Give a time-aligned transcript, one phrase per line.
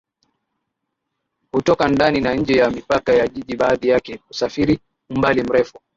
[1.51, 5.79] hutoka ndani na nje ya mipaka ya jiji baadhi yake husafiri umbali mrefu